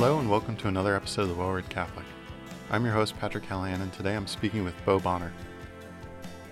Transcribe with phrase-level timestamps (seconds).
[0.00, 2.06] Hello, and welcome to another episode of the Well Read Catholic.
[2.70, 5.30] I'm your host, Patrick Callahan, and today I'm speaking with Bo Bonner.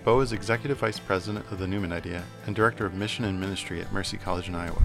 [0.04, 3.80] Bo is Executive Vice President of the Newman Idea and Director of Mission and Ministry
[3.80, 4.82] at Mercy College in Iowa.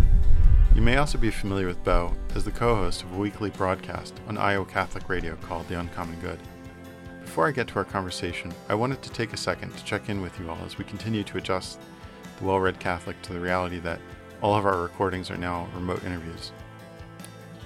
[0.76, 4.14] You may also be familiar with Bo as the co host of a weekly broadcast
[4.30, 6.40] on Iowa Catholic Radio called The Uncommon Good.
[7.20, 10.22] Before I get to our conversation, I wanted to take a second to check in
[10.22, 11.82] with you all as we continue to adjust
[12.40, 14.00] the Well Read Catholic to the reality that
[14.42, 16.54] all of our recordings are now remote interviews.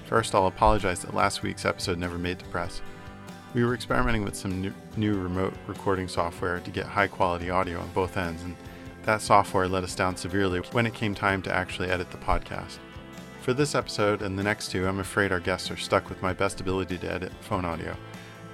[0.08, 2.80] First, I'll apologize that last week's episode never made the press.
[3.52, 7.90] We were experimenting with some new, remote recording software to get high quality audio on
[7.90, 8.56] both ends, and
[9.02, 12.78] that software let us down severely when it came time to actually edit the podcast.
[13.42, 16.32] For this episode and the next two, I'm afraid our guests are stuck with my
[16.32, 17.94] best ability to edit phone audio,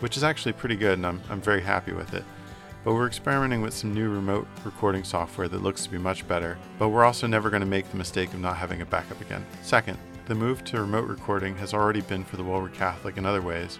[0.00, 2.24] which is actually pretty good and I'm, I'm very happy with it.
[2.82, 6.58] But we're experimenting with some new remote recording software that looks to be much better,
[6.80, 9.46] but we're also never going to make the mistake of not having a backup again.
[9.62, 13.42] Second, the move to remote recording has already been for the Read Catholic in other
[13.42, 13.78] ways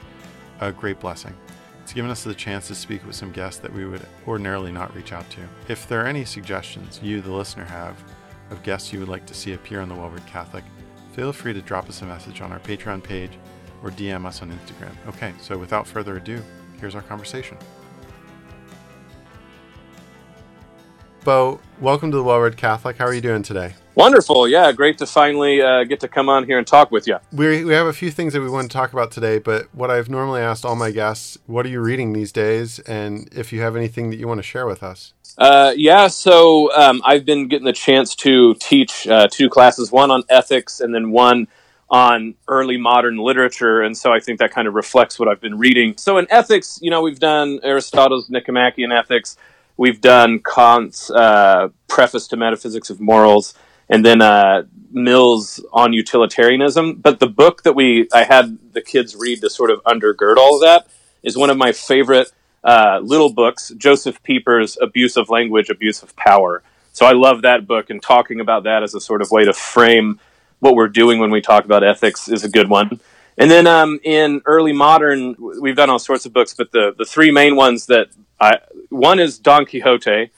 [0.61, 1.34] a great blessing.
[1.83, 4.95] It's given us the chance to speak with some guests that we would ordinarily not
[4.95, 5.41] reach out to.
[5.69, 8.03] If there are any suggestions you, the listener, have
[8.51, 10.64] of guests you would like to see appear on the Read Catholic,
[11.12, 13.33] feel free to drop us a message on our Patreon page
[13.83, 14.95] or DM us on Instagram.
[15.08, 16.42] Okay, so without further ado,
[16.79, 17.56] here's our conversation.
[21.25, 22.98] Bo, welcome to the Read Catholic.
[22.98, 23.75] How are you doing today?
[23.95, 24.48] Wonderful.
[24.48, 27.19] Yeah, great to finally uh, get to come on here and talk with you.
[27.33, 29.91] We, we have a few things that we want to talk about today, but what
[29.91, 32.81] I've normally asked all my guests, what are you reading these days?
[32.81, 35.14] And if you have anything that you want to share with us.
[35.39, 40.11] Uh, yeah, so um, I've been getting the chance to teach uh, two classes, one
[40.11, 41.47] on ethics and then one
[41.89, 43.81] on early modern literature.
[43.83, 45.97] And so I think that kind of reflects what I've been reading.
[45.98, 49.36] So in ethics, you know, we've done Aristotle's Nicomachean Ethics,
[49.77, 53.55] we've done Kant's uh, Preface to Metaphysics of Morals
[53.88, 56.94] and then uh, Mill's on utilitarianism.
[56.94, 60.56] But the book that we I had the kids read to sort of undergird all
[60.56, 60.86] of that
[61.22, 62.30] is one of my favorite
[62.62, 66.62] uh, little books, Josef Pieper's Abuse of Language, Abuse of Power.
[66.92, 69.52] So I love that book, and talking about that as a sort of way to
[69.52, 70.20] frame
[70.61, 73.00] what we're doing when we talk about ethics is a good one.
[73.36, 77.05] And then um, in early modern, we've done all sorts of books, but the the
[77.05, 78.08] three main ones that
[78.40, 78.58] I
[78.90, 80.30] one is Don Quixote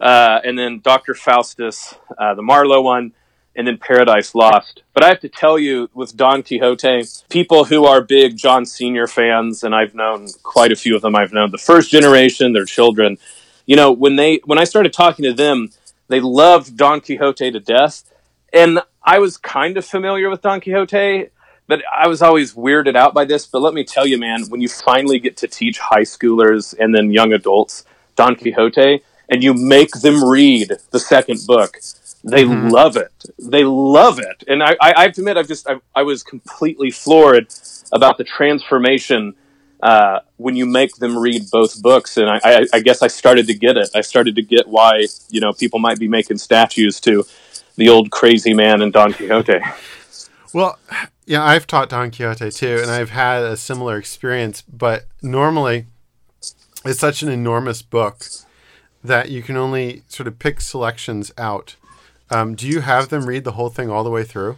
[0.00, 1.14] uh, and then Dr.
[1.14, 3.12] Faustus, uh, the Marlowe one,
[3.58, 4.82] and then Paradise Lost.
[4.94, 9.08] But I have to tell you, with Don Quixote, people who are big John Senior
[9.08, 11.16] fans, and I've known quite a few of them.
[11.16, 13.18] I've known the first generation, their children.
[13.66, 15.70] You know, when they when I started talking to them,
[16.06, 18.04] they loved Don Quixote to death,
[18.52, 21.30] and I was kind of familiar with Don Quixote.
[21.66, 23.44] But I was always weirded out by this.
[23.44, 26.94] But let me tell you, man, when you finally get to teach high schoolers and
[26.94, 27.84] then young adults
[28.16, 31.78] Don Quixote, and you make them read the second book,
[32.24, 32.68] they mm-hmm.
[32.68, 33.12] love it.
[33.38, 34.44] They love it.
[34.48, 37.48] And I, I, I have to admit, I've just, I, I, was completely floored
[37.92, 39.34] about the transformation
[39.82, 42.16] uh, when you make them read both books.
[42.16, 43.90] And I, I, I, guess I started to get it.
[43.94, 47.24] I started to get why, you know, people might be making statues to
[47.76, 49.60] the old crazy man in Don Quixote.
[50.54, 50.78] Well,
[51.26, 55.84] yeah, I've taught Don Quixote too, and I've had a similar experience, but normally
[56.86, 58.24] it's such an enormous book
[59.02, 61.76] that you can only sort of pick selections out.
[62.30, 64.56] Um, do you have them read the whole thing all the way through?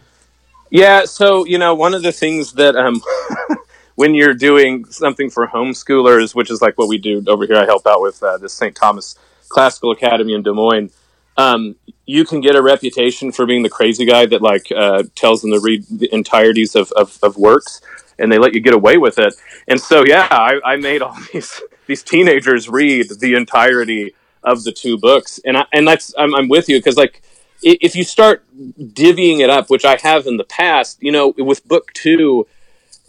[0.69, 1.05] Yeah.
[1.05, 3.01] So you know, one of the things that um,
[3.95, 7.65] when you're doing something for homeschoolers, which is like what we do over here, I
[7.65, 8.75] help out with uh, the St.
[8.75, 9.15] Thomas
[9.49, 10.91] Classical Academy in Des Moines.
[11.37, 11.75] Um,
[12.05, 15.51] you can get a reputation for being the crazy guy that like uh, tells them
[15.51, 17.81] to read the entireties of, of, of, works,
[18.19, 19.33] and they let you get away with it.
[19.67, 24.13] And so, yeah, I, I made all these these teenagers read the entirety
[24.43, 27.21] of the two books, and I, and that's I'm, I'm with you because like
[27.63, 31.67] if you start divvying it up, which I have in the past, you know, with
[31.67, 32.47] book two,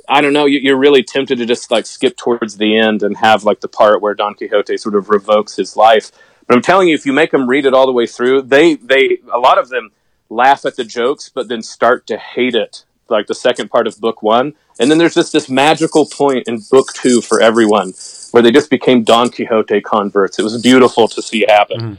[0.08, 3.44] I don't know, you're really tempted to just like skip towards the end and have
[3.44, 6.12] like the part where Don Quixote sort of revokes his life.
[6.46, 8.74] But I'm telling you, if you make them read it all the way through, they
[8.74, 9.90] they a lot of them
[10.28, 14.00] laugh at the jokes, but then start to hate it, like the second part of
[14.00, 14.54] book one.
[14.78, 17.92] And then there's just this magical point in book two for everyone
[18.32, 20.38] where they just became Don Quixote converts.
[20.38, 21.80] It was beautiful to see happen.
[21.80, 21.98] Mm.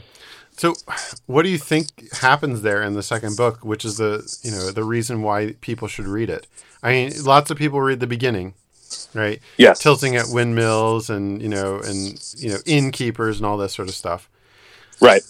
[0.56, 0.74] So,
[1.26, 4.70] what do you think happens there in the second book, which is the you know
[4.70, 6.46] the reason why people should read it?
[6.82, 8.54] I mean, lots of people read the beginning,
[9.14, 9.40] right?
[9.56, 13.88] Yes, tilting at windmills and you know and you know innkeepers and all this sort
[13.88, 14.28] of stuff.
[15.00, 15.22] Right.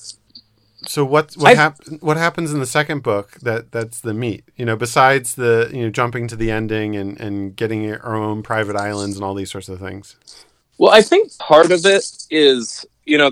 [0.87, 4.45] So what what hap- what happens in the second book that that's the meat?
[4.56, 8.43] You know, besides the you know jumping to the ending and and getting our own
[8.43, 10.17] private islands and all these sorts of things.
[10.79, 13.31] Well, I think part of it is, you know,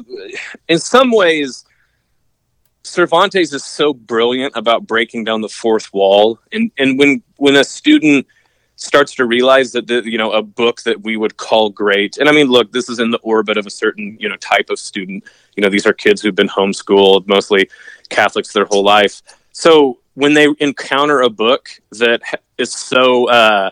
[0.69, 1.65] in some ways,
[2.85, 7.65] Cervantes is so brilliant about breaking down the fourth wall, and and when when a
[7.65, 8.27] student
[8.77, 12.29] starts to realize that the you know a book that we would call great and
[12.29, 14.79] i mean look this is in the orbit of a certain you know type of
[14.79, 15.23] student.
[15.57, 17.69] You know these are kids who've been homeschooled mostly
[18.09, 19.23] catholics their whole life.
[19.53, 22.21] So when they encounter a book that
[22.59, 23.71] is so uh,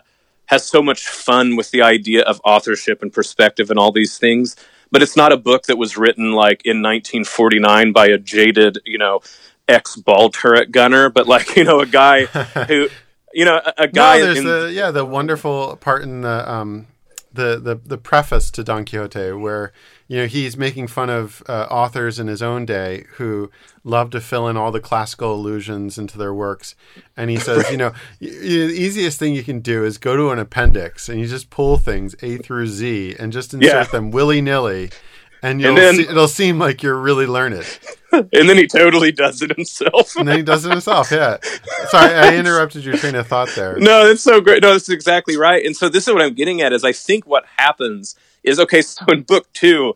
[0.51, 4.55] has so much fun with the idea of authorship and perspective and all these things
[4.91, 8.99] but it's not a book that was written like in 1949 by a jaded you
[8.99, 9.19] know
[9.67, 12.25] ex ball turret gunner but like you know a guy
[12.67, 12.87] who
[13.33, 14.19] you know, a, a guy.
[14.19, 16.87] No, there's in, the yeah the wonderful part in the um
[17.33, 19.71] the the the preface to Don Quixote where
[20.11, 23.49] you know he's making fun of uh, authors in his own day who
[23.85, 26.75] love to fill in all the classical allusions into their works,
[27.15, 30.17] and he says, you know, y- y- the easiest thing you can do is go
[30.17, 33.83] to an appendix and you just pull things A through Z and just insert yeah.
[33.85, 34.89] them willy nilly
[35.43, 37.65] and, and then, see, it'll seem like you're really learned.
[38.11, 40.15] and then he totally does it himself.
[40.15, 41.11] and then he does it himself.
[41.11, 41.37] Yeah.
[41.87, 43.77] Sorry, I interrupted your train of thought there.
[43.77, 44.61] No, that's so great.
[44.61, 45.65] No, that's exactly right.
[45.65, 48.81] And so this is what I'm getting at is I think what happens is okay.
[48.81, 49.95] So in book two,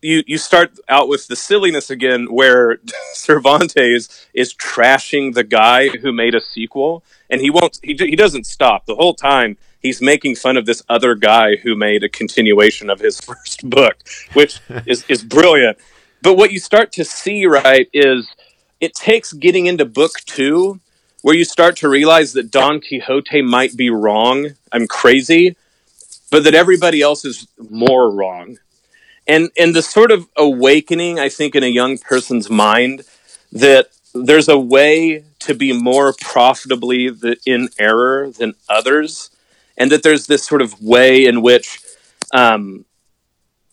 [0.00, 2.78] you you start out with the silliness again, where
[3.14, 7.78] Cervantes is trashing the guy who made a sequel, and he won't.
[7.82, 11.74] He he doesn't stop the whole time he's making fun of this other guy who
[11.74, 13.96] made a continuation of his first book,
[14.32, 15.78] which is, is brilliant.
[16.22, 18.28] But what you start to see, right, is
[18.80, 20.80] it takes getting into book two
[21.22, 24.50] where you start to realize that Don Quixote might be wrong.
[24.72, 25.56] I'm crazy,
[26.30, 28.58] but that everybody else is more wrong.
[29.26, 33.04] And and the sort of awakening, I think, in a young person's mind
[33.52, 37.08] that there's a way to be more profitably
[37.46, 39.30] in error than others
[39.76, 41.80] and that there's this sort of way in which
[42.32, 42.84] um,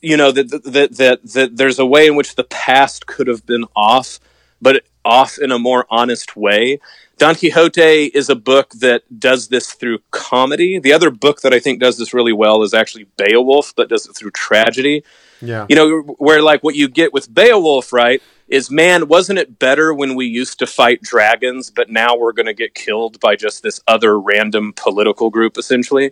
[0.01, 3.45] you know that, that that that there's a way in which the past could have
[3.45, 4.19] been off
[4.61, 6.79] but off in a more honest way.
[7.17, 10.79] Don quixote is a book that does this through comedy.
[10.79, 14.05] The other book that i think does this really well is actually beowulf that does
[14.05, 15.03] it through tragedy.
[15.41, 15.65] Yeah.
[15.69, 19.93] You know where like what you get with beowulf right is man, wasn't it better
[19.93, 23.61] when we used to fight dragons, but now we're going to get killed by just
[23.61, 26.11] this other random political group, essentially?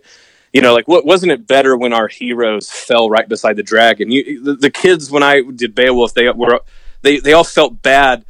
[0.52, 4.10] You know, like, what wasn't it better when our heroes fell right beside the dragon?
[4.10, 6.60] You, the, the kids, when I did Beowulf, they were
[7.02, 8.24] they they all felt bad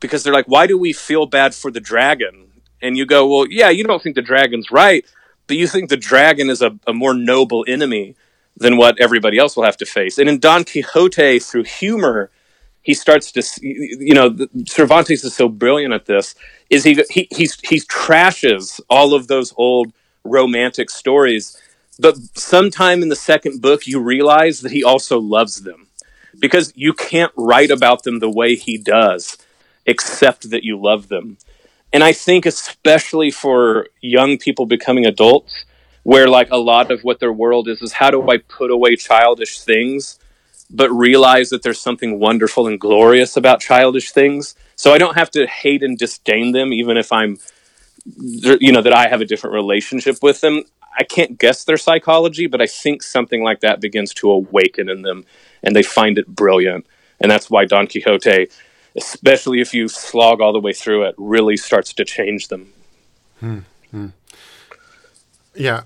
[0.00, 2.48] because they're like, why do we feel bad for the dragon?
[2.82, 5.06] And you go, well, yeah, you don't think the dragon's right,
[5.46, 8.16] but you think the dragon is a, a more noble enemy
[8.56, 10.18] than what everybody else will have to face.
[10.18, 12.30] And in Don Quixote, through humor
[12.82, 14.36] he starts to you know
[14.66, 16.34] cervantes is so brilliant at this
[16.70, 19.92] is he he he's, he trashes all of those old
[20.24, 21.60] romantic stories
[21.98, 25.88] but sometime in the second book you realize that he also loves them
[26.38, 29.38] because you can't write about them the way he does
[29.86, 31.36] except that you love them.
[31.92, 35.64] And i think especially for young people becoming adults
[36.04, 38.96] where like a lot of what their world is is how do i put away
[38.96, 40.18] childish things
[40.72, 44.54] but realize that there's something wonderful and glorious about childish things.
[44.74, 47.38] So I don't have to hate and disdain them, even if I'm,
[48.04, 50.64] you know, that I have a different relationship with them.
[50.98, 55.02] I can't guess their psychology, but I think something like that begins to awaken in
[55.02, 55.24] them
[55.62, 56.86] and they find it brilliant.
[57.20, 58.48] And that's why Don Quixote,
[58.96, 62.72] especially if you slog all the way through it, really starts to change them.
[63.40, 63.58] Hmm.
[63.90, 64.06] hmm.
[65.54, 65.82] Yeah,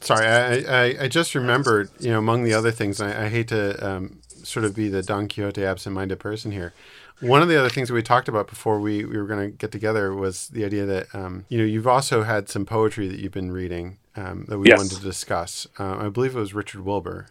[0.00, 3.48] Sorry, I, I, I, just remembered, you know, among the other things, I, I hate
[3.48, 6.72] to um, sort of be the Don Quixote absent-minded person here.
[7.20, 9.56] One of the other things that we talked about before we, we were going to
[9.56, 13.18] get together was the idea that, um, you know, you've also had some poetry that
[13.18, 14.78] you've been reading um, that we yes.
[14.78, 15.66] wanted to discuss.
[15.78, 17.26] Uh, I believe it was Richard Wilbur.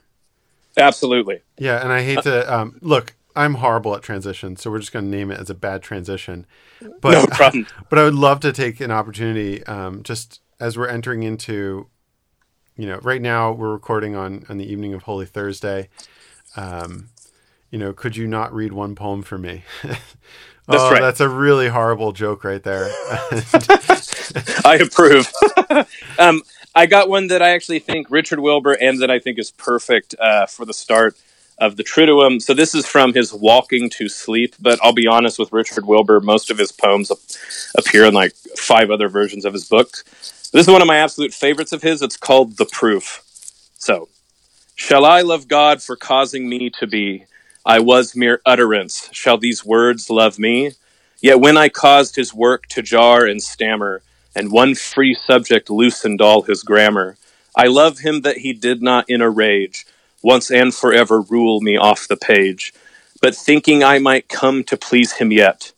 [0.77, 1.41] Absolutely.
[1.57, 3.13] Yeah, and I hate to um, look.
[3.35, 6.47] I'm horrible at transitions, so we're just going to name it as a bad transition.
[7.01, 7.67] But, no problem.
[7.89, 11.87] But I would love to take an opportunity, um, just as we're entering into
[12.77, 15.89] you know, right now we're recording on on the evening of Holy Thursday.
[16.55, 17.09] Um,
[17.71, 19.63] you know, could you not read one poem for me?
[19.83, 19.99] that's
[20.67, 21.01] oh, right.
[21.01, 22.85] That's a really horrible joke right there.
[24.65, 25.31] I approve.
[26.19, 26.41] um,
[26.75, 30.15] I got one that I actually think Richard Wilbur and that I think is perfect
[30.19, 31.17] uh, for the start
[31.57, 32.39] of the Triduum.
[32.41, 36.19] So this is from his Walking to Sleep, but I'll be honest with Richard Wilbur,
[36.19, 37.11] most of his poems
[37.75, 40.03] appear in like five other versions of his book.
[40.53, 42.01] This is one of my absolute favorites of his.
[42.01, 43.21] It's called The Proof.
[43.77, 44.07] So,
[44.75, 47.25] shall I love God for causing me to be?
[47.65, 49.09] I was mere utterance.
[49.11, 50.71] Shall these words love me?
[51.19, 56.21] Yet when I caused his work to jar and stammer, and one free subject loosened
[56.21, 57.17] all his grammar,
[57.53, 59.85] I love him that he did not in a rage
[60.23, 62.73] once and forever rule me off the page,
[63.21, 65.73] but thinking I might come to please him yet,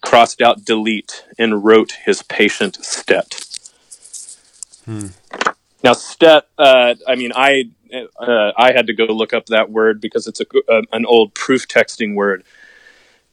[0.00, 3.44] crossed out delete and wrote his patient stet.
[4.84, 5.08] Hmm.
[5.82, 6.48] Now, stet.
[6.56, 7.70] Uh, I mean, I
[8.18, 11.34] uh, I had to go look up that word because it's a, a, an old
[11.34, 12.44] proof texting word.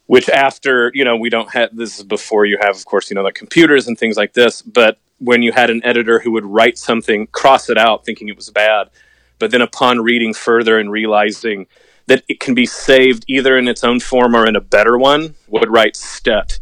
[0.07, 3.15] Which after you know we don't have this is before you have of course you
[3.15, 4.61] know like computers and things like this.
[4.61, 8.35] But when you had an editor who would write something, cross it out, thinking it
[8.35, 8.89] was bad,
[9.39, 11.67] but then upon reading further and realizing
[12.07, 15.35] that it can be saved either in its own form or in a better one,
[15.47, 16.59] would write stet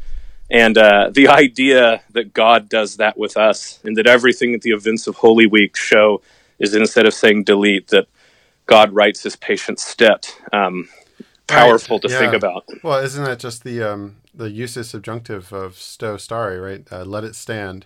[0.50, 4.72] and uh, the idea that God does that with us, and that everything that the
[4.72, 6.22] events of Holy Week show
[6.60, 8.08] is instead of saying delete, that
[8.66, 10.36] God writes his patient stet.
[10.52, 10.90] Um,
[11.48, 12.04] powerful right.
[12.04, 12.20] to yeah.
[12.20, 12.66] think about.
[12.84, 16.88] Well, isn't that just the um, the jussive subjunctive of sto stare, right?
[16.92, 17.86] Uh, let it stand.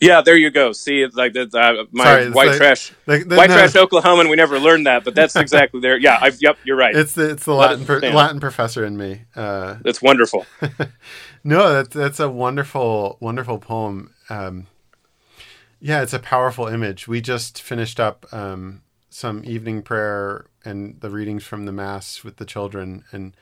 [0.00, 0.72] Yeah, there you go.
[0.72, 4.28] See, like the, uh, my Sorry, white like, trash, like, the, white no, trash Oklahoman.
[4.28, 5.96] We never learned that, but that's exactly there.
[5.96, 6.94] Yeah, I've, yep, you're right.
[6.94, 9.22] It's the it's the Latin per, Latin professor in me.
[9.34, 10.44] Uh, that's wonderful.
[11.44, 14.12] no, that's that's a wonderful wonderful poem.
[14.28, 14.66] Um,
[15.80, 17.08] yeah, it's a powerful image.
[17.08, 22.36] We just finished up um, some evening prayer and the readings from the mass with
[22.36, 23.34] the children, and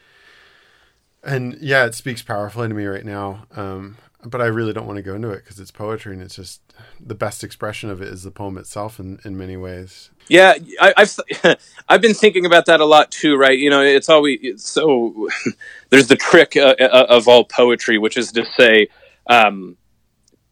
[1.25, 3.47] and yeah, it speaks powerfully to me right now.
[3.57, 6.37] Um, but I really don't want to go into it because it's poetry and it's
[6.37, 6.61] just
[7.01, 10.11] the best expression of it is the poem itself in, in many ways.
[10.29, 13.37] Yeah, I, have I've been thinking about that a lot too.
[13.37, 15.29] Right, you know, it's always it's so
[15.91, 18.89] there's the trick uh, uh, of all poetry, which is to say,
[19.29, 19.77] um,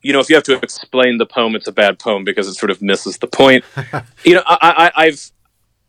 [0.02, 2.55] you know, if you have to explain the poem, it's a bad poem because it
[2.55, 3.64] sort of misses the point.
[4.25, 5.33] you know, I, I, I've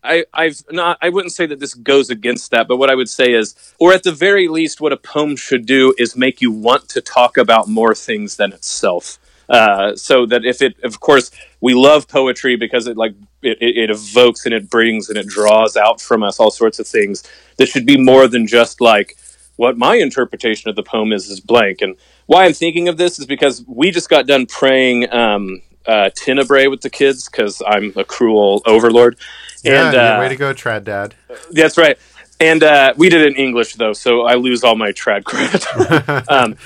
[0.04, 0.98] I, I've not.
[1.00, 3.92] I wouldn't say that this goes against that, but what I would say is, or
[3.92, 7.36] at the very least, what a poem should do is make you want to talk
[7.36, 9.18] about more things than itself.
[9.48, 11.30] Uh, so that if it, of course,
[11.60, 15.76] we love poetry because it like it, it, evokes and it brings and it draws
[15.76, 17.22] out from us all sorts of things.
[17.56, 19.16] That should be more than just like
[19.56, 21.82] what my interpretation of the poem is is blank.
[21.82, 21.96] And
[22.26, 26.68] why I'm thinking of this is because we just got done praying um, uh, Tenebrae
[26.68, 29.18] with the kids because I'm a cruel overlord.
[29.64, 31.14] Yeah, and, uh, way to go, trad dad.
[31.50, 31.98] That's right.
[32.40, 36.28] And uh, we did it in English though, so I lose all my trad credit.
[36.30, 36.56] um,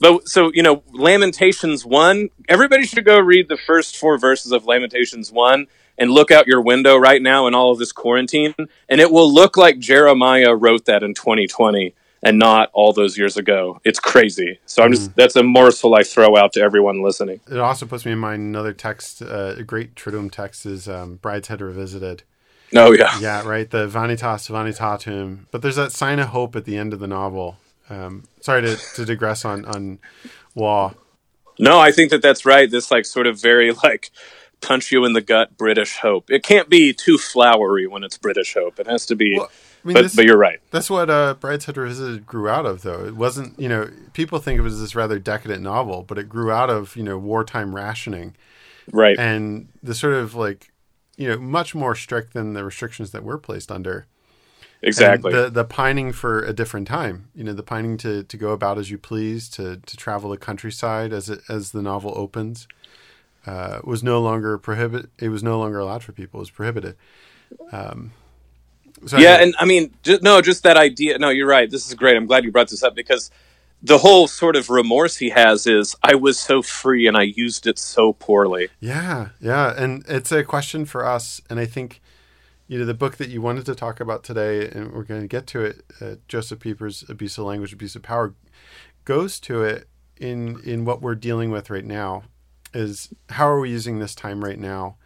[0.00, 2.28] but so you know, Lamentations one.
[2.48, 6.60] Everybody should go read the first four verses of Lamentations one and look out your
[6.60, 8.54] window right now in all of this quarantine,
[8.88, 13.36] and it will look like Jeremiah wrote that in 2020 and not all those years
[13.36, 13.80] ago.
[13.84, 14.58] It's crazy.
[14.66, 15.14] So I'm just mm.
[15.14, 17.40] that's a morsel I throw out to everyone listening.
[17.50, 21.18] It also puts me in mind another text, uh, a great Triduum text is um,
[21.18, 22.24] Brideshead Revisited.
[22.76, 23.70] Oh yeah, yeah, right.
[23.70, 27.56] The Vanitas Vanitatum, but there's that sign of hope at the end of the novel.
[27.88, 30.00] Um, sorry to, to digress on on
[30.54, 30.94] Waugh.
[31.58, 32.68] No, I think that that's right.
[32.68, 34.10] This like sort of very like
[34.60, 36.30] punch you in the gut British hope.
[36.30, 38.80] It can't be too flowery when it's British hope.
[38.80, 39.36] It has to be.
[39.36, 39.50] Well,
[39.84, 40.60] I mean, but, this, but you're right.
[40.70, 43.04] That's what uh, Brideshead Revisited grew out of, though.
[43.04, 46.26] It wasn't, you know, people think of it as this rather decadent novel, but it
[46.26, 48.34] grew out of, you know, wartime rationing.
[48.90, 49.18] Right.
[49.18, 50.72] And the sort of like,
[51.16, 54.06] you know, much more strict than the restrictions that we're placed under.
[54.82, 55.32] Exactly.
[55.32, 58.50] And the the pining for a different time, you know, the pining to, to go
[58.50, 62.68] about as you please, to, to travel the countryside as it, as the novel opens,
[63.46, 65.08] uh, was no longer prohibit.
[65.18, 66.40] It was no longer allowed for people.
[66.40, 66.96] It was prohibited.
[67.72, 68.12] Um,
[69.06, 71.18] so yeah, and I mean, just, no, just that idea.
[71.18, 71.70] No, you're right.
[71.70, 72.16] This is great.
[72.16, 73.30] I'm glad you brought this up because
[73.84, 77.66] the whole sort of remorse he has is I was so free and I used
[77.66, 78.70] it so poorly.
[78.80, 82.00] Yeah, yeah, and it's a question for us, and I think
[82.66, 85.26] you know the book that you wanted to talk about today, and we're going to
[85.28, 85.82] get to it.
[86.00, 88.34] Uh, Josef Pieper's "Abuse of Language, Abuse of Power"
[89.04, 89.86] goes to it
[90.16, 92.22] in in what we're dealing with right now.
[92.72, 94.96] Is how are we using this time right now?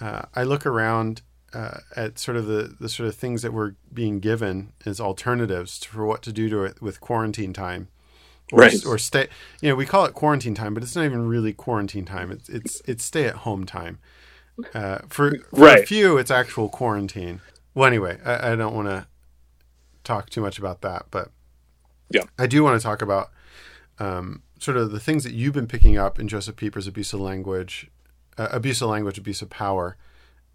[0.00, 3.74] Uh, I look around uh, at sort of the, the sort of things that we're
[3.92, 7.88] being given as alternatives for what to do to it with quarantine time.
[8.52, 8.84] Or, right.
[8.84, 9.28] or stay,
[9.62, 12.30] you know, we call it quarantine time, but it's not even really quarantine time.
[12.30, 13.98] It's it's it's stay at home time.
[14.74, 15.82] Uh, for, for right.
[15.82, 17.40] a few, it's actual quarantine.
[17.74, 19.06] Well, anyway, I, I don't want to
[20.04, 21.30] talk too much about that, but
[22.10, 23.30] yeah, I do want to talk about
[23.98, 27.20] um, sort of the things that you've been picking up in Josef Pieper's abuse of
[27.20, 27.90] language,
[28.36, 29.96] uh, abuse of language, abuse of power,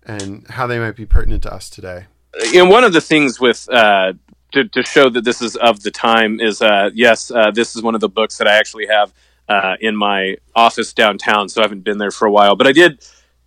[0.03, 2.05] and how they might be pertinent to us today.
[2.51, 4.13] You know, one of the things with uh,
[4.51, 7.82] to, to, show that this is of the time is uh, yes, uh, this is
[7.82, 9.13] one of the books that I actually have
[9.48, 11.50] uh, in my office downtown.
[11.50, 13.06] So I haven't been there for a while, but I did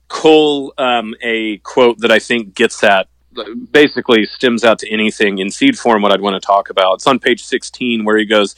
[0.08, 3.08] cull um, a quote that I think gets at
[3.70, 6.94] basically stems out to anything in seed form what I'd want to talk about.
[6.94, 8.54] It's on page 16 where he goes,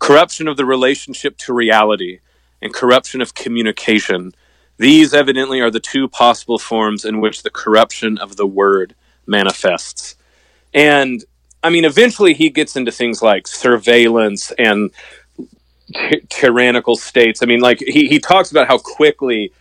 [0.00, 2.18] corruption of the relationship to reality
[2.60, 4.34] and corruption of communication
[4.78, 8.94] these evidently are the two possible forms in which the corruption of the word
[9.26, 10.16] manifests.
[10.74, 11.24] And
[11.66, 14.92] I mean, eventually he gets into things like surveillance and
[15.92, 17.42] ty- tyrannical states.
[17.42, 19.52] I mean, like he, he talks about how quickly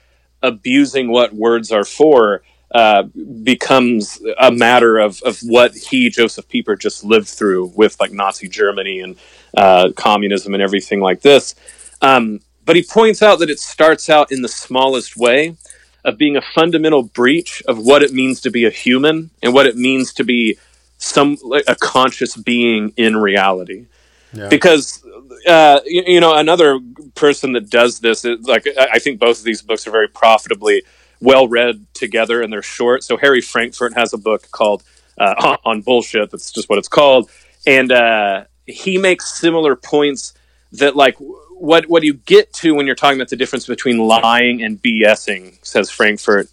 [0.44, 2.44] abusing what words are for
[2.76, 3.04] uh,
[3.42, 8.48] becomes a matter of, of what he, Josef Pieper, just lived through with like Nazi
[8.48, 9.16] Germany and
[9.58, 11.56] uh, communism and everything like this.
[12.04, 15.56] Um, but he points out that it starts out in the smallest way
[16.04, 19.66] of being a fundamental breach of what it means to be a human and what
[19.66, 20.60] it means to be
[20.98, 23.86] some like, a conscious being in reality.
[24.34, 24.50] Yeah.
[24.50, 25.04] Because
[25.48, 26.80] uh, you, you, know another
[27.16, 30.84] person that does this is, like I think both of these books are very profitably
[31.22, 33.04] well read together and they're short.
[33.04, 34.84] So Harry Frankfurt has a book called
[35.18, 36.32] uh, on bullshit.
[36.32, 37.30] That's just what it's called,
[37.66, 40.34] and uh, he makes similar points
[40.74, 43.98] that like what what do you get to when you're talking about the difference between
[43.98, 46.50] lying and BSing, says Frankfurt,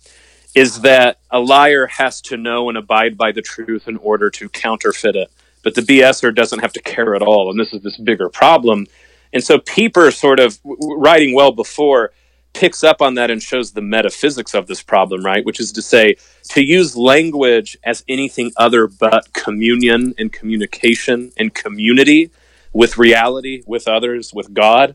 [0.55, 4.49] is that a liar has to know and abide by the truth in order to
[4.49, 5.31] counterfeit it.
[5.63, 7.51] But the BSer doesn't have to care at all.
[7.51, 8.87] And this is this bigger problem.
[9.33, 12.13] And so Pieper, sort of writing well before,
[12.53, 15.45] picks up on that and shows the metaphysics of this problem, right?
[15.45, 16.17] Which is to say,
[16.51, 22.31] to use language as anything other but communion and communication and community
[22.73, 24.95] with reality, with others, with God,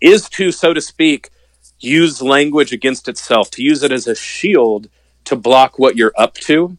[0.00, 1.30] is to, so to speak,
[1.80, 4.88] use language against itself, to use it as a shield
[5.24, 6.76] to block what you're up to.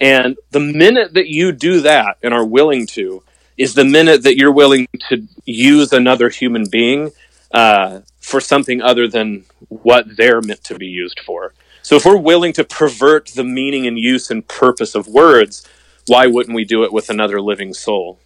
[0.00, 3.22] And the minute that you do that and are willing to,
[3.56, 7.12] is the minute that you're willing to use another human being
[7.52, 11.52] uh, for something other than what they're meant to be used for.
[11.82, 15.66] So if we're willing to pervert the meaning and use and purpose of words,
[16.06, 18.18] why wouldn't we do it with another living soul?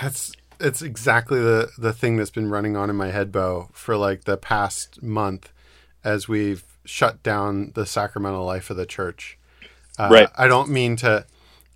[0.00, 3.96] That's it's exactly the the thing that's been running on in my head, Bo, for
[3.96, 5.52] like the past month,
[6.04, 9.38] as we've shut down the sacramental life of the church.
[9.98, 10.28] Uh, right.
[10.36, 11.26] I don't mean to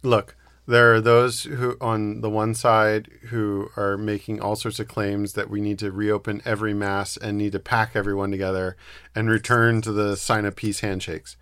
[0.02, 0.36] look.
[0.66, 5.34] There are those who, on the one side, who are making all sorts of claims
[5.34, 8.76] that we need to reopen every mass and need to pack everyone together
[9.14, 11.36] and return to the sign of peace handshakes.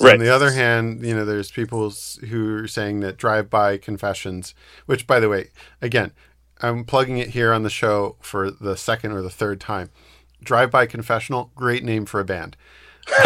[0.00, 0.14] Right.
[0.14, 1.92] On the other hand, you know, there's people
[2.28, 4.52] who are saying that drive-by confessions,
[4.86, 6.10] which, by the way, again,
[6.62, 9.90] I'm plugging it here on the show for the second or the third time.
[10.42, 12.56] Drive by confessional, great name for a band.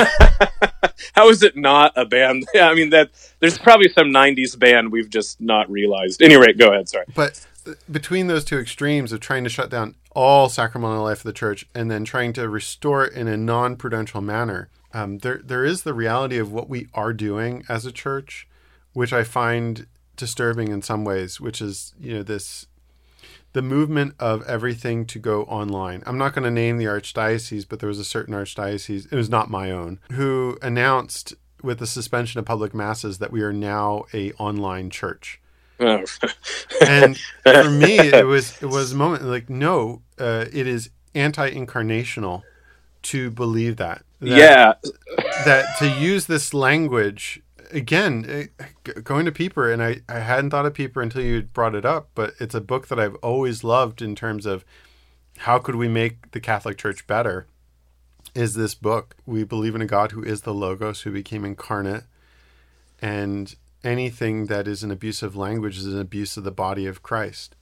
[1.15, 2.47] How is it not a band?
[2.55, 6.23] Yeah, I mean that there's probably some '90s band we've just not realized.
[6.23, 6.89] Any rate, go ahead.
[6.89, 7.47] Sorry, but
[7.91, 11.67] between those two extremes of trying to shut down all sacramental life of the church
[11.75, 15.95] and then trying to restore it in a non-prudential manner, um, there there is the
[15.95, 18.49] reality of what we are doing as a church,
[18.93, 21.41] which I find disturbing in some ways.
[21.41, 22.67] Which is you know this
[23.53, 26.03] the movement of everything to go online.
[26.07, 29.29] I'm not going to name the archdiocese, but there was a certain archdiocese, it was
[29.29, 34.05] not my own, who announced with the suspension of public masses that we are now
[34.15, 35.41] a online church.
[35.79, 36.05] Oh.
[36.87, 42.43] and for me, it was it was a moment like no, uh, it is anti-incarnational
[43.03, 44.03] to believe that.
[44.21, 44.29] that.
[44.29, 44.75] Yeah,
[45.45, 50.67] that to use this language again, eh, going to Pieper, and I, I hadn't thought
[50.67, 54.03] of Pieper until you brought it up, but it's a book that I've always loved
[54.03, 54.65] in terms of
[55.39, 57.47] how could we make the Catholic Church better.
[58.35, 59.17] Is this book?
[59.27, 62.05] We believe in a God who is the Logos, who became incarnate,
[63.01, 67.57] and anything that is an abusive language is an abuse of the body of Christ.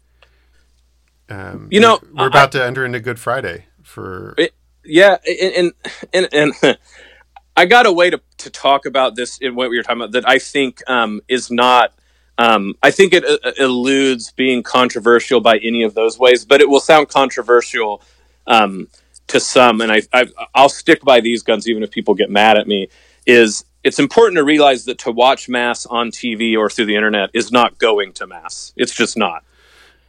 [1.31, 4.35] Um, you know, we're, we're about I, to enter into Good Friday for.
[4.37, 5.73] It, yeah, and
[6.13, 6.79] and and, and
[7.59, 10.13] I got a way to, to talk about this in what we were talking about
[10.13, 11.93] that I think um, is not.
[12.39, 16.69] Um, I think it uh, eludes being controversial by any of those ways, but it
[16.69, 18.01] will sound controversial
[18.47, 18.87] um,
[19.27, 19.81] to some.
[19.81, 22.91] And I, I, I'll stick by these guns, even if people get mad at me.
[23.27, 27.31] Is it's important to realize that to watch mass on TV or through the internet
[27.35, 28.73] is not going to mass.
[28.77, 29.43] It's just not.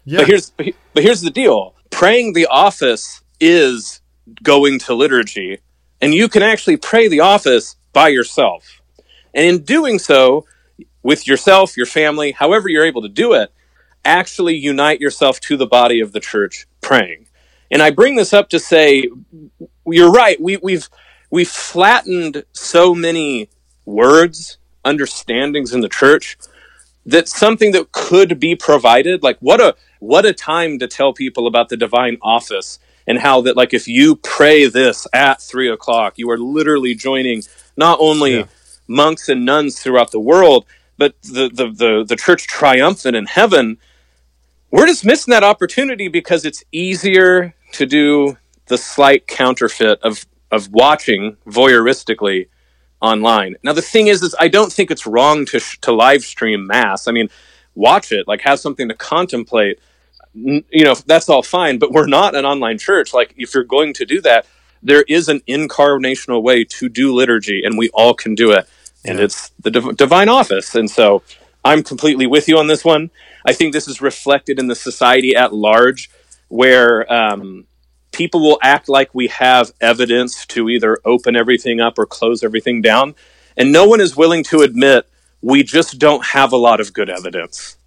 [0.06, 0.20] Yeah.
[0.20, 4.02] But here's but here's the deal: praying the office is
[4.44, 5.62] going to liturgy
[6.02, 8.82] and you can actually pray the office by yourself.
[9.34, 10.46] And in doing so,
[11.04, 13.52] with yourself, your family, however you're able to do it,
[14.04, 17.28] actually unite yourself to the body of the church praying.
[17.72, 19.10] And I bring this up to say,
[19.86, 20.40] you're right.
[20.42, 20.90] We, we've
[21.30, 23.50] we've flattened so many
[23.86, 26.38] words, understandings in the church
[27.06, 31.48] that something that could be provided, like what a what a time to tell people
[31.48, 36.14] about the divine office and how that like if you pray this at three o'clock,
[36.18, 37.42] you are literally joining
[37.76, 38.46] not only yeah.
[38.88, 43.80] monks and nuns throughout the world, but the, the the the church triumphant in heaven.
[44.70, 50.72] We're just missing that opportunity because it's easier to do the slight counterfeit of of
[50.72, 52.48] watching voyeuristically
[53.02, 53.56] online.
[53.64, 56.68] Now the thing is, is I don't think it's wrong to sh- to live stream
[56.68, 57.08] mass.
[57.08, 57.30] I mean,
[57.74, 59.80] watch it, like have something to contemplate
[60.42, 63.94] you know that's all fine but we're not an online church like if you're going
[63.94, 64.46] to do that
[64.82, 68.68] there is an incarnational way to do liturgy, and we all can do it.
[69.06, 69.26] And yeah.
[69.26, 70.76] it's the div- divine office.
[70.76, 71.24] And so
[71.64, 73.12] I'm completely with you on this one.
[73.46, 76.10] I think this is reflected in the society at large,
[76.48, 77.66] where um,
[78.12, 82.82] people will act like we have evidence to either open everything up or close everything
[82.82, 83.16] down.
[83.56, 85.08] And no one is willing to admit
[85.42, 87.78] we just don't have a lot of good evidence.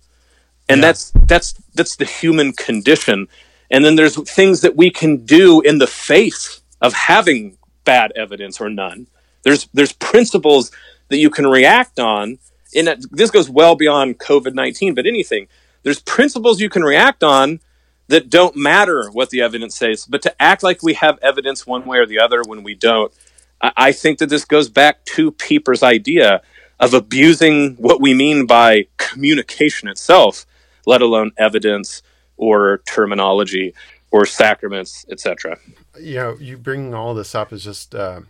[0.68, 0.88] And yeah.
[0.88, 3.28] that's that's that's the human condition.
[3.70, 8.60] And then there's things that we can do in the face of having bad evidence
[8.60, 9.06] or none.
[9.42, 10.70] There's there's principles
[11.08, 12.38] that you can react on.
[12.74, 15.48] And this goes well beyond COVID nineteen, but anything.
[15.82, 17.60] There's principles you can react on
[18.08, 21.84] that don't matter what the evidence says, but to act like we have evidence one
[21.84, 23.12] way or the other when we don't.
[23.60, 26.42] I, I think that this goes back to Pieper's idea
[26.78, 30.46] of abusing what we mean by communication itself,
[30.86, 32.02] let alone evidence
[32.36, 33.74] or terminology
[34.10, 35.56] or sacraments, etc.
[36.00, 38.20] You know, you bringing all this up is just uh,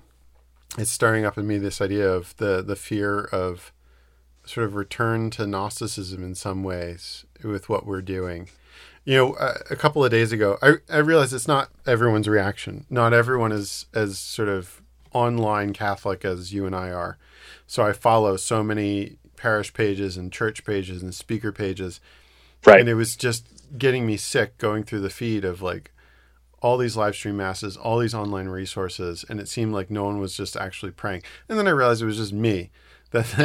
[0.79, 3.73] it's stirring up in me this idea of the the fear of
[4.45, 8.49] sort of return to Gnosticism in some ways with what we're doing.
[9.05, 12.87] You know, a, a couple of days ago, I I realized it's not everyone's reaction.
[12.89, 14.81] Not everyone is as sort of
[15.13, 17.19] online Catholic as you and I are.
[17.67, 22.01] So I follow so many parish pages and church pages and speaker pages.
[22.67, 22.81] Right.
[22.81, 23.47] And it was just
[23.79, 25.93] getting me sick going through the feed of like
[26.61, 30.19] all these live stream masses, all these online resources, and it seemed like no one
[30.19, 31.23] was just actually praying.
[31.49, 32.71] And then I realized it was just me.
[33.13, 33.37] That the,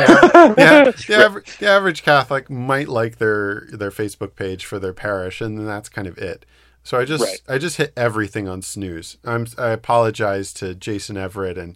[0.56, 5.42] the, the, average, the average Catholic might like their their Facebook page for their parish,
[5.42, 6.46] and then that's kind of it.
[6.84, 7.42] So I just right.
[7.50, 9.18] I just hit everything on snooze.
[9.26, 11.76] I'm I apologize to Jason Evert and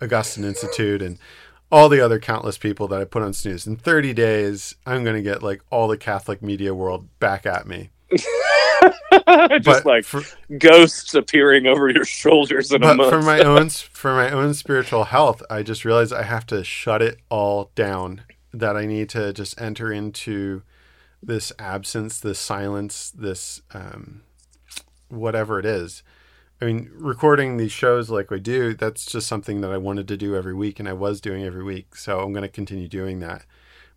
[0.00, 1.18] Augustine Institute and
[1.70, 3.66] all the other countless people that I put on snooze.
[3.66, 7.66] In 30 days, I'm going to get like all the Catholic media world back at
[7.66, 7.90] me.
[8.12, 10.22] just but like for,
[10.58, 13.10] ghosts appearing over your shoulders in but a month.
[13.10, 17.02] for my own for my own spiritual health, I just realized I have to shut
[17.02, 18.22] it all down.
[18.52, 20.62] That I need to just enter into
[21.22, 24.22] this absence, this silence, this um,
[25.08, 26.02] whatever it is.
[26.60, 30.16] I mean, recording these shows like we do, that's just something that I wanted to
[30.16, 31.96] do every week and I was doing every week.
[31.96, 33.44] So I'm going to continue doing that.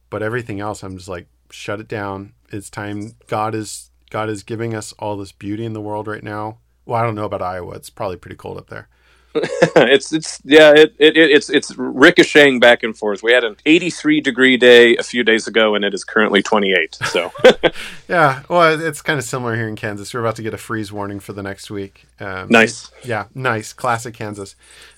[0.10, 2.34] But everything else, I'm just like, shut it down.
[2.52, 3.14] It's time.
[3.28, 6.58] God is, God is giving us all this beauty in the world right now.
[6.86, 7.76] Well, I don't know about Iowa.
[7.76, 8.90] It's probably pretty cold up there.
[9.36, 13.22] it's it's yeah it, it, it's it's ricocheting back and forth.
[13.22, 16.96] We had an 83 degree day a few days ago, and it is currently 28.
[17.06, 17.32] So
[18.08, 20.14] yeah, well, it's kind of similar here in Kansas.
[20.14, 22.08] We're about to get a freeze warning for the next week.
[22.20, 24.56] Um, nice, yeah, nice, classic Kansas.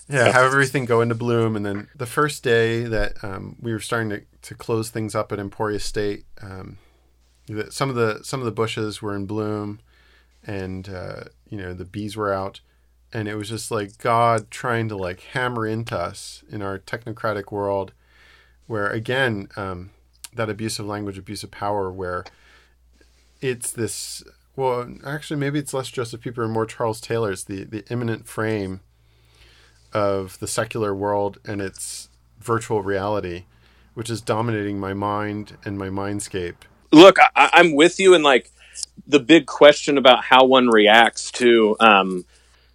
[0.08, 3.80] Yeah, have everything go into bloom, and then the first day that um, we were
[3.80, 6.78] starting to, to close things up at Emporia State, um,
[7.70, 9.80] some of the some of the bushes were in bloom,
[10.46, 12.60] and uh, you know the bees were out
[13.12, 17.52] and it was just like God trying to like hammer into us in our technocratic
[17.52, 17.92] world,
[18.66, 19.90] where again, um,
[20.34, 22.24] that abusive language, abuse of power, where
[23.40, 24.22] it's this.
[24.56, 28.80] Well, actually, maybe it's less Josef Pieper and more Charles Taylor's the the immanent frame
[29.92, 32.08] of the secular world and its
[32.40, 33.44] virtual reality,
[33.94, 36.56] which is dominating my mind and my mindscape.
[36.90, 38.50] Look, I, I'm with you in like
[39.06, 42.24] the big question about how one reacts to um,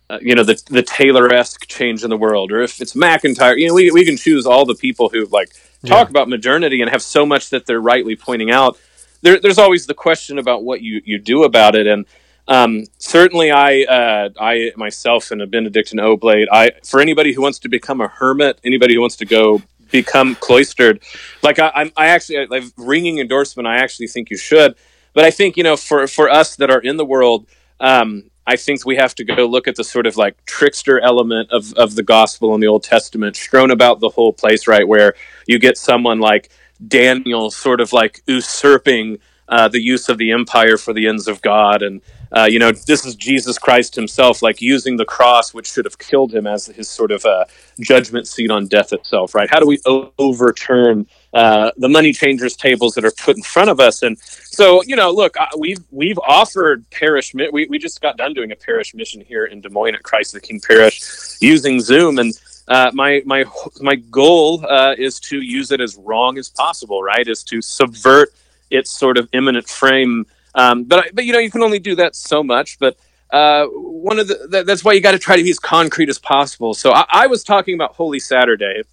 [0.10, 3.58] uh, you know the the Taylor esque change in the world, or if it's MacIntyre,
[3.58, 5.50] you know, we we can choose all the people who like
[5.86, 6.12] talk yeah.
[6.12, 8.78] about modernity and have so much that they're rightly pointing out.
[9.22, 12.06] There, there's always the question about what you you do about it, and
[12.48, 16.48] um, certainly I uh, I myself and a Benedictine Oblate.
[16.52, 20.36] I for anybody who wants to become a hermit, anybody who wants to go become
[20.36, 21.04] cloistered,
[21.44, 23.68] like I, I'm I actually like ringing endorsement.
[23.68, 24.76] I actually think you should,
[25.14, 27.46] but I think you know for for us that are in the world.
[27.80, 31.52] Um, I think we have to go look at the sort of like trickster element
[31.52, 34.88] of, of the gospel in the Old Testament strewn about the whole place, right?
[34.88, 35.16] Where
[35.48, 36.50] you get someone like
[36.88, 41.42] Daniel sort of like usurping uh, the use of the empire for the ends of
[41.42, 41.82] God.
[41.84, 42.02] And,
[42.36, 45.98] uh, you know, this is Jesus Christ himself, like using the cross, which should have
[45.98, 47.46] killed him as his sort of uh,
[47.80, 49.50] judgment seat on death itself, right?
[49.50, 53.70] How do we o- overturn uh, the money changers tables that are put in front
[53.70, 54.02] of us.
[54.02, 57.34] And so, you know, look, we've we've offered parish.
[57.34, 60.34] We we just got done doing a parish mission here in Des Moines at Christ
[60.34, 62.34] the King Parish using Zoom, and
[62.68, 63.44] uh, my my
[63.82, 67.04] my goal uh, is to use it as wrong as possible.
[67.04, 68.34] Right, is to subvert
[68.72, 70.26] its sort of immanent frame.
[70.58, 72.80] Um, but but you know, you can only do that so much.
[72.80, 72.98] But
[73.32, 76.20] uh, one of the that's why you got to try to be as concrete as
[76.20, 76.76] possible.
[76.76, 78.84] So I, I was talking about Holy Saturday,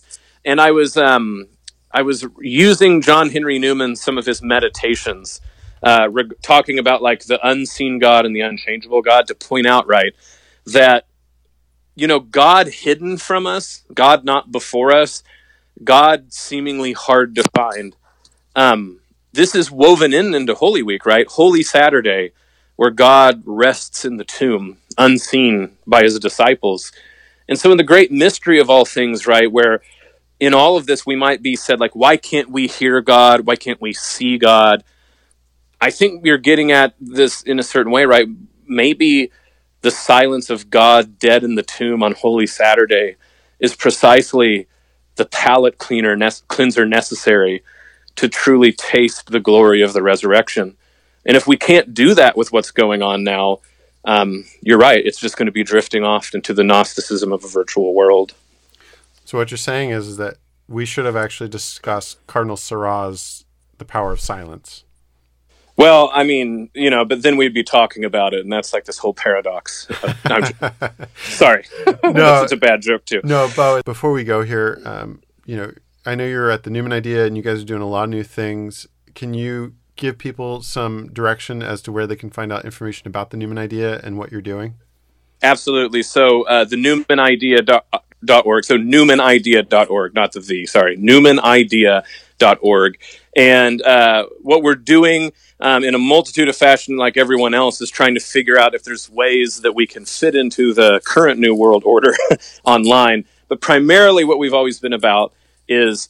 [0.46, 1.48] and I was um,
[1.92, 5.42] I was using John Henry Newman, some of his meditations,
[5.82, 9.88] uh, reg- talking about like the unseen God and the unchangeable God to point out,
[9.88, 10.14] right,
[10.66, 11.06] that
[11.96, 15.22] you know, God hidden from us, God not before us,
[15.84, 17.96] God seemingly hard to find.
[18.56, 19.00] Um,
[19.34, 21.26] this is woven in into Holy Week, right?
[21.26, 22.30] Holy Saturday,
[22.76, 26.92] where God rests in the tomb, unseen by his disciples.
[27.48, 29.82] And so, in the great mystery of all things, right, where
[30.38, 33.46] in all of this we might be said, like, why can't we hear God?
[33.46, 34.84] Why can't we see God?
[35.80, 38.28] I think we're getting at this in a certain way, right?
[38.66, 39.32] Maybe
[39.82, 43.16] the silence of God dead in the tomb on Holy Saturday
[43.58, 44.68] is precisely
[45.16, 47.62] the palate cleaner ne- cleanser necessary
[48.16, 50.76] to truly taste the glory of the resurrection.
[51.26, 53.60] And if we can't do that with what's going on now,
[54.04, 55.04] um, you're right.
[55.04, 58.34] It's just going to be drifting off into the Gnosticism of a virtual world.
[59.24, 60.36] So what you're saying is, that
[60.68, 63.44] we should have actually discussed Cardinal Sarah's
[63.78, 64.84] The Power of Silence.
[65.76, 68.84] Well, I mean, you know, but then we'd be talking about it, and that's like
[68.84, 69.88] this whole paradox.
[71.16, 71.64] sorry,
[72.04, 73.20] no, it's a bad joke too.
[73.24, 75.72] No, but before we go here, um, you know,
[76.06, 78.10] I know you're at the Newman Idea, and you guys are doing a lot of
[78.10, 78.86] new things.
[79.14, 83.30] Can you give people some direction as to where they can find out information about
[83.30, 84.74] the Newman Idea and what you're doing?
[85.42, 86.02] Absolutely.
[86.02, 87.60] So uh, the Newman Idea
[88.24, 88.64] dot org.
[88.64, 92.98] So newmanidea.org, not the V, sorry, newmanidea.org.
[93.36, 97.90] And uh, what we're doing um, in a multitude of fashion, like everyone else, is
[97.90, 101.54] trying to figure out if there's ways that we can fit into the current New
[101.54, 102.14] World Order
[102.64, 103.24] online.
[103.48, 105.32] But primarily, what we've always been about
[105.68, 106.08] is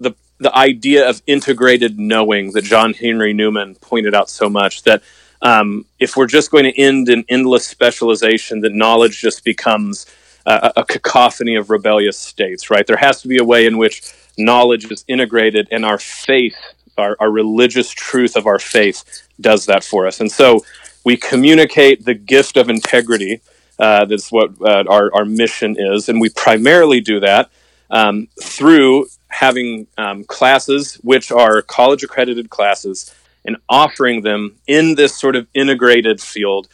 [0.00, 5.02] the the idea of integrated knowing that John Henry Newman pointed out so much that
[5.42, 10.06] um, if we're just going to end in endless specialization, that knowledge just becomes
[10.46, 12.86] a, a cacophony of rebellious states, right?
[12.86, 14.02] There has to be a way in which
[14.38, 16.56] knowledge is integrated and our faith,
[16.96, 19.04] our, our religious truth of our faith
[19.40, 20.20] does that for us.
[20.20, 20.64] And so
[21.04, 23.40] we communicate the gift of integrity.
[23.78, 26.08] Uh, that's what uh, our, our mission is.
[26.08, 27.50] And we primarily do that
[27.90, 35.16] um, through having um, classes, which are college accredited classes, and offering them in this
[35.16, 36.68] sort of integrated field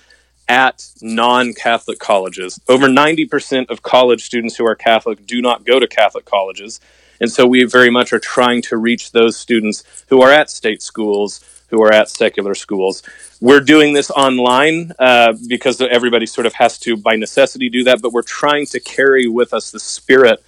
[0.49, 2.61] at non Catholic colleges.
[2.68, 6.81] Over 90% of college students who are Catholic do not go to Catholic colleges.
[7.20, 10.83] And so we very much are trying to reach those students who are at state
[10.83, 13.03] schools, who are at secular schools.
[13.40, 18.03] We're doing this online uh, because everybody sort of has to, by necessity, do that,
[18.03, 20.42] but we're trying to carry with us the spirit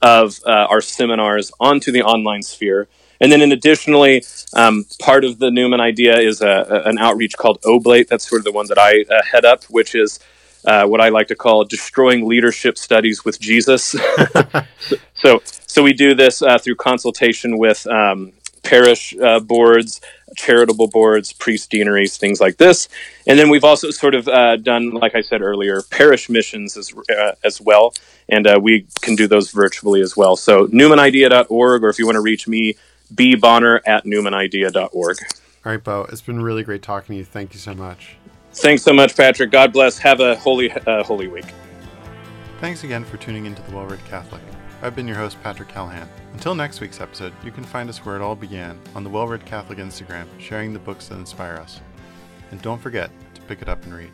[0.00, 2.88] of uh, our seminars onto the online sphere
[3.20, 4.22] and then, in additionally,
[4.54, 8.08] um, part of the Newman idea is a, a, an outreach called Oblate.
[8.08, 10.20] That's sort of the one that I uh, head up, which is
[10.64, 13.96] uh, what I like to call destroying leadership studies with Jesus.
[15.14, 18.32] so, so we do this uh, through consultation with um,
[18.68, 20.00] parish uh, boards,
[20.36, 22.88] charitable boards, priest deaneries, things like this.
[23.26, 26.92] And then we've also sort of uh, done, like I said earlier, parish missions as,
[27.10, 27.94] uh, as well.
[28.28, 30.36] And uh, we can do those virtually as well.
[30.36, 32.74] So newmanidea.org, or if you want to reach me,
[33.14, 35.16] bbonner at newmanidea.org.
[35.64, 37.24] All right, Bo, it's been really great talking to you.
[37.24, 38.16] Thank you so much.
[38.52, 39.50] Thanks so much, Patrick.
[39.50, 39.98] God bless.
[39.98, 41.46] Have a holy, uh, holy week.
[42.60, 44.42] Thanks again for tuning into the Well Read Catholic.
[44.80, 46.08] I've been your host, Patrick Callahan.
[46.34, 49.26] Until next week's episode, you can find us where it all began on the Well
[49.26, 51.80] Read Catholic Instagram, sharing the books that inspire us.
[52.52, 54.12] And don't forget to pick it up and read.